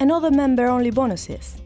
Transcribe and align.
and 0.00 0.10
other 0.10 0.30
member-only 0.30 0.90
bonuses. 0.90 1.56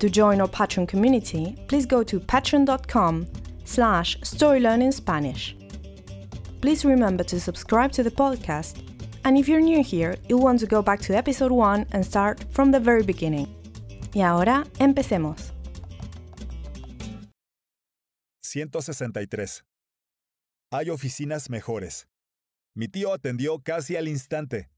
To 0.00 0.10
join 0.10 0.40
our 0.40 0.48
Patreon 0.48 0.88
community, 0.88 1.56
please 1.68 1.86
go 1.86 2.02
to 2.02 2.20
patreon.com 2.20 3.26
slash 3.64 4.18
storylearningspanish. 4.20 5.54
Please 6.60 6.84
remember 6.84 7.24
to 7.24 7.40
subscribe 7.40 7.92
to 7.92 8.02
the 8.02 8.10
podcast, 8.10 8.82
and 9.24 9.36
if 9.36 9.48
you're 9.48 9.60
new 9.60 9.82
here, 9.82 10.16
you'll 10.28 10.42
want 10.42 10.60
to 10.60 10.66
go 10.66 10.82
back 10.82 11.00
to 11.00 11.16
episode 11.16 11.52
1 11.52 11.86
and 11.92 12.04
start 12.04 12.44
from 12.50 12.70
the 12.70 12.80
very 12.80 13.02
beginning. 13.02 13.48
Y 14.14 14.22
ahora, 14.22 14.64
empecemos. 14.78 15.52
163. 18.54 19.64
Hay 20.70 20.90
oficinas 20.90 21.50
mejores. 21.50 22.06
Mi 22.76 22.88
tío 22.88 23.12
atendió 23.12 23.62
casi 23.62 23.96
al 23.96 24.08
instante. 24.08 24.70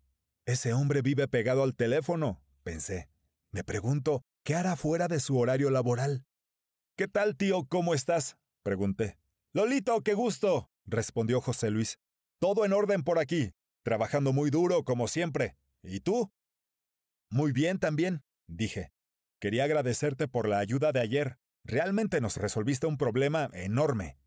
Ese 0.47 0.73
hombre 0.73 1.03
vive 1.03 1.29
pegado 1.29 1.63
al 1.63 1.75
teléfono, 1.75 2.41
pensé. 2.67 3.09
Me 3.53 3.63
pregunto, 3.63 4.25
¿qué 4.43 4.57
hará 4.57 4.75
fuera 4.75 5.07
de 5.07 5.21
su 5.21 5.39
horario 5.39 5.71
laboral? 5.71 6.27
¿Qué 6.97 7.07
tal, 7.07 7.37
tío? 7.37 7.65
¿Cómo 7.69 7.95
estás? 7.95 8.37
pregunté. 8.65 9.19
Lolito, 9.53 10.01
qué 10.03 10.15
gusto, 10.15 10.69
respondió 10.85 11.41
José 11.41 11.71
Luis. 11.71 12.01
Todo 12.41 12.65
en 12.65 12.73
orden 12.73 13.05
por 13.05 13.21
aquí, 13.21 13.53
trabajando 13.85 14.33
muy 14.33 14.51
duro, 14.51 14.83
como 14.83 15.07
siempre. 15.07 15.57
¿Y 15.85 16.01
tú? 16.01 16.33
Muy 17.31 17.53
bien 17.53 17.79
también, 17.79 18.25
dije. 18.49 18.91
Quería 19.39 19.63
agradecerte 19.63 20.27
por 20.27 20.49
la 20.49 20.59
ayuda 20.59 20.91
de 20.91 20.99
ayer. 20.99 21.39
Realmente 21.63 22.21
nos 22.21 22.37
resolviste 22.37 22.89
un 22.89 22.99
problema 22.99 23.49
enorme. 23.53 24.19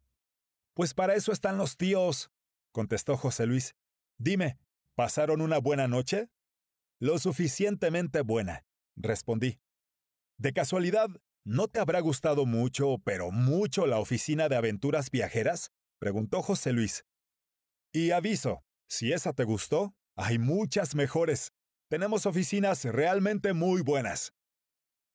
Pues 0.76 0.94
para 0.94 1.16
eso 1.16 1.34
están 1.34 1.58
los 1.58 1.76
tíos, 1.76 2.32
contestó 2.72 3.18
José 3.18 3.48
Luis. 3.48 3.76
Dime, 4.18 4.58
¿pasaron 4.96 5.42
una 5.42 5.58
buena 5.58 5.90
noche? 5.90 6.30
Lo 7.02 7.18
suficientemente 7.18 8.22
buena, 8.22 8.66
respondí. 8.98 9.60
De 10.38 10.52
casualidad, 10.52 11.08
¿no 11.46 11.68
te 11.68 11.80
habrá 11.80 12.02
gustado 12.02 12.46
mucho, 12.46 12.98
pero 13.06 13.32
mucho 13.32 13.88
la 13.88 14.00
oficina 14.00 14.50
de 14.50 14.58
aventuras 14.58 15.10
viajeras? 15.10 15.72
preguntó 16.00 16.42
José 16.42 16.74
Luis. 16.74 17.06
Y 17.94 18.12
aviso, 18.12 18.64
si 18.90 19.14
esa 19.14 19.34
te 19.34 19.46
gustó, 19.46 19.96
hay 20.18 20.40
muchas 20.40 20.94
mejores. 20.94 21.54
Tenemos 21.90 22.26
oficinas 22.26 22.84
realmente 22.84 23.54
muy 23.54 23.82
buenas. 23.82 24.34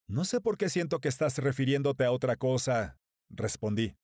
No 0.09 0.25
sé 0.25 0.41
por 0.41 0.57
qué 0.57 0.71
siento 0.71 1.01
que 1.01 1.09
estás 1.09 1.39
refiriéndote 1.39 2.05
a 2.05 2.13
otra 2.13 2.37
cosa, 2.37 2.99
respondí. 3.29 3.97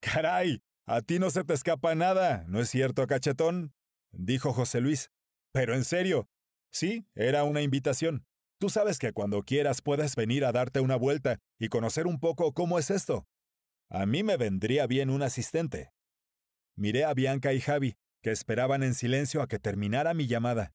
Caray, 0.00 0.62
a 0.86 1.02
ti 1.02 1.18
no 1.18 1.30
se 1.30 1.44
te 1.44 1.54
escapa 1.54 1.94
nada, 1.94 2.44
¿no 2.48 2.60
es 2.60 2.70
cierto, 2.70 3.06
cachetón? 3.06 3.74
dijo 4.10 4.52
José 4.52 4.80
Luis. 4.80 5.10
Pero 5.52 5.74
en 5.74 5.84
serio, 5.84 6.28
sí, 6.72 7.06
era 7.14 7.44
una 7.44 7.62
invitación. 7.62 8.26
Tú 8.58 8.70
sabes 8.70 8.98
que 8.98 9.12
cuando 9.12 9.42
quieras 9.42 9.82
puedes 9.82 10.16
venir 10.16 10.44
a 10.44 10.52
darte 10.52 10.80
una 10.80 10.96
vuelta 10.96 11.38
y 11.58 11.68
conocer 11.68 12.06
un 12.06 12.20
poco 12.20 12.52
cómo 12.52 12.78
es 12.78 12.90
esto. 12.90 13.26
A 13.90 14.06
mí 14.06 14.22
me 14.22 14.36
vendría 14.36 14.86
bien 14.86 15.10
un 15.10 15.22
asistente. 15.22 15.92
Miré 16.76 17.04
a 17.04 17.12
Bianca 17.12 17.52
y 17.52 17.60
Javi, 17.60 17.96
que 18.22 18.30
esperaban 18.30 18.82
en 18.82 18.94
silencio 18.94 19.42
a 19.42 19.48
que 19.48 19.58
terminara 19.58 20.14
mi 20.14 20.26
llamada. 20.26 20.72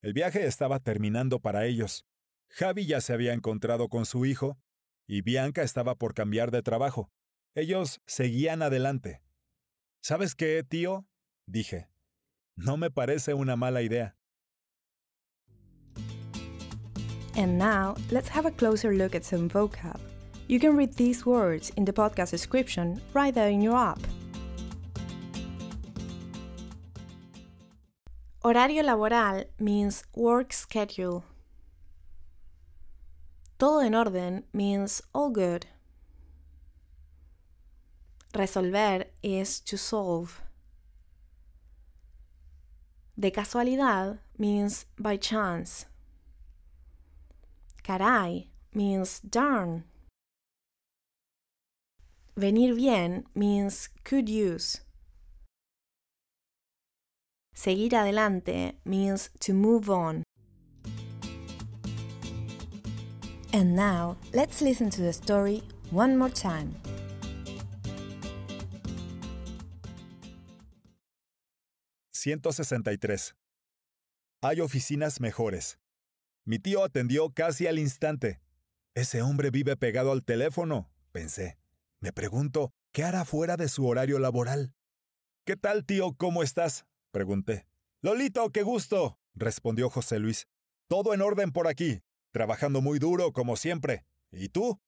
El 0.00 0.14
viaje 0.14 0.46
estaba 0.46 0.80
terminando 0.80 1.40
para 1.40 1.66
ellos. 1.66 2.06
Javi 2.48 2.86
ya 2.86 3.00
se 3.00 3.12
había 3.12 3.32
encontrado 3.32 3.88
con 3.88 4.06
su 4.06 4.24
hijo, 4.24 4.58
y 5.06 5.22
Bianca 5.22 5.62
estaba 5.62 5.96
por 5.96 6.14
cambiar 6.14 6.50
de 6.50 6.62
trabajo. 6.62 7.10
Ellos 7.54 8.00
seguían 8.06 8.62
adelante. 8.62 9.22
¿Sabes 10.02 10.34
qué, 10.34 10.62
tío? 10.62 11.06
dije. 11.46 11.88
No 12.56 12.76
me 12.76 12.90
parece 12.90 13.34
una 13.34 13.56
mala 13.56 13.82
idea. 13.82 14.16
And 17.36 17.58
now, 17.58 17.96
let's 18.10 18.28
have 18.28 18.46
a 18.46 18.50
closer 18.50 18.94
look 18.94 19.14
at 19.14 19.24
some 19.24 19.48
vocab. 19.48 19.98
You 20.48 20.60
can 20.60 20.76
read 20.76 20.94
these 20.94 21.24
words 21.24 21.70
in 21.76 21.84
the 21.84 21.92
podcast 21.92 22.30
description 22.30 23.00
right 23.14 23.34
there 23.34 23.48
in 23.48 23.62
your 23.62 23.76
app. 23.76 24.00
Horario 28.44 28.82
laboral 28.82 29.44
means 29.58 30.04
work 30.14 30.52
schedule. 30.52 31.24
Todo 33.58 33.80
en 33.80 33.94
orden 33.94 34.44
means 34.52 35.00
all 35.14 35.30
good. 35.30 35.66
Resolver 38.34 39.04
is 39.22 39.60
to 39.60 39.78
solve. 39.78 40.42
De 43.18 43.30
casualidad 43.30 44.18
means 44.38 44.86
by 44.98 45.16
chance. 45.16 45.86
Caray 47.82 48.48
means 48.74 49.20
darn. 49.20 49.84
Venir 52.36 52.74
bien 52.74 53.24
means 53.34 53.88
could 54.04 54.28
use. 54.28 54.80
Seguir 57.54 57.94
adelante 57.94 58.74
means 58.84 59.30
to 59.40 59.52
move 59.52 59.90
on. 59.90 60.22
And 63.52 63.76
now, 63.76 64.16
let's 64.32 64.62
listen 64.62 64.88
to 64.90 65.02
the 65.02 65.12
story 65.12 65.62
one 65.90 66.16
more 66.16 66.30
time. 66.30 66.76
«163. 72.14 73.34
Hay 74.42 74.60
oficinas 74.60 75.20
mejores. 75.20 75.81
Mi 76.44 76.58
tío 76.58 76.82
atendió 76.84 77.30
casi 77.30 77.66
al 77.68 77.78
instante. 77.78 78.40
Ese 78.94 79.22
hombre 79.22 79.50
vive 79.50 79.76
pegado 79.76 80.10
al 80.10 80.24
teléfono, 80.24 80.90
pensé. 81.12 81.56
Me 82.00 82.12
pregunto, 82.12 82.72
¿qué 82.90 83.04
hará 83.04 83.24
fuera 83.24 83.56
de 83.56 83.68
su 83.68 83.86
horario 83.86 84.18
laboral? 84.18 84.74
¿Qué 85.44 85.56
tal, 85.56 85.84
tío? 85.84 86.14
¿Cómo 86.14 86.42
estás? 86.42 86.84
pregunté. 87.12 87.66
Lolito, 88.00 88.50
qué 88.50 88.62
gusto, 88.62 89.18
respondió 89.34 89.88
José 89.88 90.18
Luis. 90.18 90.48
Todo 90.88 91.14
en 91.14 91.22
orden 91.22 91.52
por 91.52 91.68
aquí, 91.68 92.02
trabajando 92.32 92.80
muy 92.80 92.98
duro, 92.98 93.32
como 93.32 93.56
siempre. 93.56 94.04
¿Y 94.32 94.48
tú? 94.48 94.80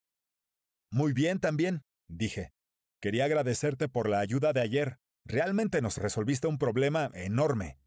Muy 0.90 1.12
bien 1.12 1.38
también, 1.38 1.84
dije. 2.08 2.52
Quería 3.00 3.26
agradecerte 3.26 3.88
por 3.88 4.08
la 4.08 4.18
ayuda 4.18 4.52
de 4.52 4.60
ayer. 4.60 4.98
Realmente 5.24 5.80
nos 5.82 5.98
resolviste 5.98 6.48
un 6.48 6.58
problema 6.58 7.10
enorme. 7.14 7.78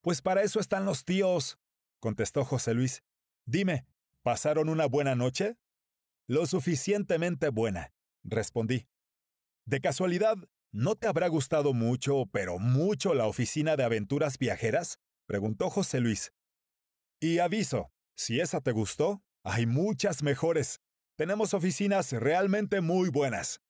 Pues 0.00 0.22
para 0.22 0.42
eso 0.42 0.60
están 0.60 0.84
los 0.84 1.04
tíos, 1.04 1.58
contestó 2.04 2.44
José 2.44 2.74
Luis. 2.74 3.02
Dime, 3.46 3.86
¿pasaron 4.22 4.68
una 4.68 4.84
buena 4.84 5.14
noche? 5.14 5.56
Lo 6.26 6.44
suficientemente 6.44 7.48
buena, 7.48 7.94
respondí. 8.22 8.86
De 9.64 9.80
casualidad, 9.80 10.36
¿no 10.70 10.96
te 10.96 11.06
habrá 11.06 11.28
gustado 11.28 11.72
mucho, 11.72 12.26
pero 12.30 12.58
mucho 12.58 13.14
la 13.14 13.26
oficina 13.26 13.76
de 13.76 13.84
aventuras 13.84 14.36
viajeras? 14.36 14.98
preguntó 15.24 15.70
José 15.70 16.00
Luis. 16.00 16.34
Y 17.20 17.38
aviso, 17.38 17.90
si 18.14 18.38
esa 18.38 18.60
te 18.60 18.72
gustó, 18.72 19.24
hay 19.42 19.64
muchas 19.64 20.22
mejores. 20.22 20.82
Tenemos 21.16 21.54
oficinas 21.54 22.12
realmente 22.12 22.82
muy 22.82 23.08
buenas. 23.08 23.62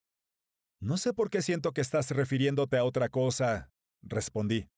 No 0.80 0.96
sé 0.96 1.12
por 1.12 1.30
qué 1.30 1.40
siento 1.40 1.70
que 1.70 1.82
estás 1.82 2.10
refiriéndote 2.10 2.78
a 2.78 2.84
otra 2.84 3.10
cosa, 3.10 3.70
respondí. 4.02 4.68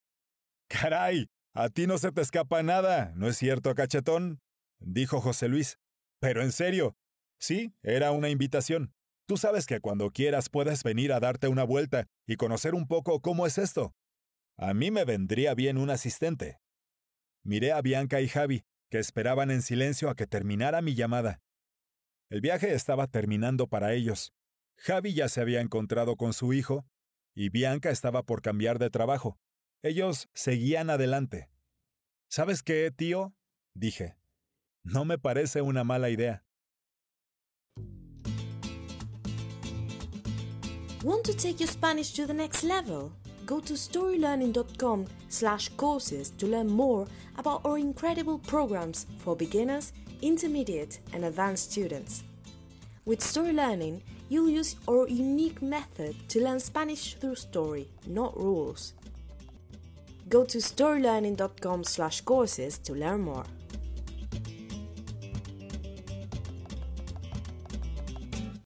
Caray, 0.67 1.27
a 1.59 1.69
ti 1.69 1.87
no 1.87 1.97
se 1.97 2.11
te 2.11 2.21
escapa 2.21 2.61
nada, 2.61 3.13
¿no 3.15 3.27
es 3.27 3.35
cierto, 3.35 3.73
cachetón? 3.73 4.39
dijo 4.79 5.21
José 5.21 5.47
Luis. 5.47 5.79
Pero 6.19 6.43
en 6.43 6.51
serio, 6.51 6.95
sí, 7.39 7.73
era 7.81 8.11
una 8.11 8.29
invitación. 8.29 8.93
Tú 9.25 9.37
sabes 9.37 9.65
que 9.65 9.79
cuando 9.79 10.11
quieras 10.11 10.49
puedes 10.49 10.83
venir 10.83 11.11
a 11.11 11.19
darte 11.19 11.47
una 11.47 11.63
vuelta 11.63 12.05
y 12.27 12.35
conocer 12.35 12.75
un 12.75 12.87
poco 12.87 13.21
cómo 13.21 13.47
es 13.47 13.57
esto. 13.57 13.95
A 14.55 14.75
mí 14.75 14.91
me 14.91 15.03
vendría 15.03 15.55
bien 15.55 15.79
un 15.79 15.89
asistente. 15.89 16.59
Miré 17.43 17.71
a 17.71 17.81
Bianca 17.81 18.21
y 18.21 18.27
Javi, 18.27 18.63
que 18.91 18.99
esperaban 18.99 19.49
en 19.49 19.63
silencio 19.63 20.11
a 20.11 20.15
que 20.15 20.27
terminara 20.27 20.83
mi 20.83 20.93
llamada. 20.93 21.41
El 22.29 22.41
viaje 22.41 22.75
estaba 22.75 23.07
terminando 23.07 23.65
para 23.65 23.93
ellos. 23.93 24.31
Javi 24.77 25.15
ya 25.15 25.27
se 25.27 25.41
había 25.41 25.61
encontrado 25.61 26.17
con 26.17 26.33
su 26.33 26.53
hijo 26.53 26.85
y 27.33 27.49
Bianca 27.49 27.89
estaba 27.89 28.21
por 28.21 28.43
cambiar 28.43 28.77
de 28.77 28.91
trabajo. 28.91 29.39
Ellos 29.83 30.29
seguían 30.33 30.89
adelante. 30.89 31.49
¿Sabes 32.29 32.63
qué, 32.63 32.91
tío? 32.91 33.33
dije. 33.73 34.17
No 34.83 35.05
me 35.05 35.17
parece 35.17 35.61
una 35.61 35.83
mala 35.83 36.09
idea. 36.09 36.43
Want 41.03 41.23
to 41.25 41.33
take 41.33 41.59
your 41.59 41.69
Spanish 41.69 42.13
to 42.13 42.25
the 42.25 42.33
next 42.33 42.63
level? 42.63 43.11
Go 43.45 43.59
to 43.61 43.73
storylearning.com 43.73 45.05
slash 45.29 45.69
courses 45.77 46.31
to 46.31 46.47
learn 46.47 46.67
more 46.67 47.05
about 47.37 47.61
our 47.65 47.77
incredible 47.77 48.39
programs 48.39 49.05
for 49.19 49.35
beginners, 49.35 49.93
intermediate 50.21 50.99
and 51.13 51.23
advanced 51.23 51.71
students. 51.71 52.23
With 53.05 53.21
Story 53.21 53.53
Learning, 53.53 54.01
you'll 54.27 54.49
use 54.49 54.75
our 54.87 55.07
unique 55.07 55.61
method 55.61 56.15
to 56.29 56.43
learn 56.43 56.59
Spanish 56.59 57.15
through 57.15 57.35
story, 57.35 57.87
not 58.05 58.35
rules. 58.35 58.93
Go 60.29 60.43
to 60.43 60.57
storylearning.com 60.57 61.83
slash 61.85 62.21
courses 62.21 62.77
to 62.79 62.93
learn 62.93 63.21
more. 63.21 63.45